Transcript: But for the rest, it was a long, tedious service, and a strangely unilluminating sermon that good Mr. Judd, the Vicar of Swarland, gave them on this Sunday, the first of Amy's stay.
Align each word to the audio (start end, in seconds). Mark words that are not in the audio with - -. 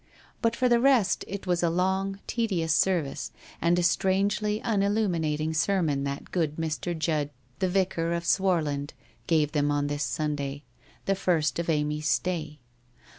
But 0.41 0.55
for 0.55 0.67
the 0.67 0.79
rest, 0.79 1.23
it 1.27 1.45
was 1.45 1.61
a 1.61 1.69
long, 1.69 2.19
tedious 2.25 2.73
service, 2.73 3.31
and 3.61 3.77
a 3.77 3.83
strangely 3.83 4.59
unilluminating 4.61 5.53
sermon 5.55 6.05
that 6.05 6.31
good 6.31 6.55
Mr. 6.55 6.97
Judd, 6.97 7.29
the 7.59 7.69
Vicar 7.69 8.11
of 8.13 8.25
Swarland, 8.25 8.95
gave 9.27 9.51
them 9.51 9.69
on 9.69 9.85
this 9.85 10.03
Sunday, 10.03 10.63
the 11.05 11.13
first 11.13 11.59
of 11.59 11.69
Amy's 11.69 12.09
stay. 12.09 12.57